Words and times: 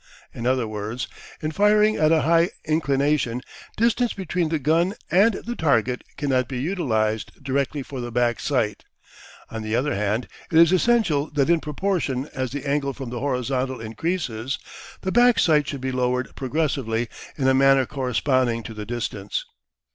In 0.33 0.47
other 0.47 0.67
words, 0.67 1.07
in 1.43 1.51
firing 1.51 1.95
at 1.95 2.11
a 2.11 2.21
high 2.21 2.49
inclination, 2.65 3.43
distance 3.77 4.13
between 4.13 4.49
the 4.49 4.57
gun 4.57 4.95
and 5.11 5.35
the 5.45 5.55
target 5.55 6.03
cannot 6.17 6.47
be 6.47 6.57
utilised 6.57 7.43
directly 7.43 7.83
for 7.83 8.01
the 8.01 8.11
back 8.11 8.39
sight. 8.39 8.83
On 9.51 9.61
the 9.61 9.75
other 9.75 9.93
hand, 9.93 10.27
it 10.51 10.57
is 10.57 10.71
essential 10.71 11.29
that 11.35 11.51
in 11.51 11.59
proportion 11.59 12.27
as 12.33 12.49
the 12.51 12.65
angle 12.67 12.93
from 12.93 13.11
the 13.11 13.19
horizontal 13.19 13.79
increases, 13.79 14.57
the 15.01 15.11
back 15.11 15.37
sight 15.37 15.67
should 15.67 15.81
be 15.81 15.91
lowered 15.91 16.35
progressively 16.35 17.07
in 17.37 17.47
a 17.47 17.53
manner 17.53 17.85
corresponding 17.85 18.63
to 18.63 18.73
the 18.73 18.87
distance. 18.87 19.45